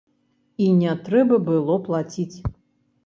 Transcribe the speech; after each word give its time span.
І 0.67 0.69
не 0.79 0.95
трэба 1.09 1.39
было 1.53 1.77
плаціць. 1.87 2.37